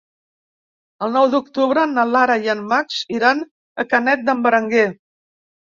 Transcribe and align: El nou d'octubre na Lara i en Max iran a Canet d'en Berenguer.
El 1.07 1.13
nou 1.17 1.27
d'octubre 1.33 1.83
na 1.91 2.07
Lara 2.15 2.39
i 2.47 2.51
en 2.55 2.65
Max 2.73 3.05
iran 3.19 3.47
a 3.85 3.91
Canet 3.95 4.27
d'en 4.29 4.45
Berenguer. 4.49 4.93